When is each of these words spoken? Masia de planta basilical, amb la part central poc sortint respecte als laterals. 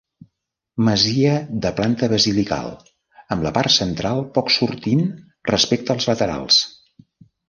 Masia 0.85 1.33
de 1.65 1.71
planta 1.79 2.07
basilical, 2.13 2.71
amb 3.35 3.45
la 3.47 3.51
part 3.57 3.73
central 3.75 4.21
poc 4.39 4.49
sortint 4.55 5.03
respecte 5.51 5.95
als 5.97 6.09
laterals. 6.13 6.59